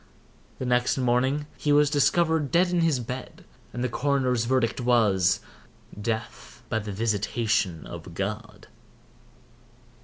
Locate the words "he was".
1.59-1.91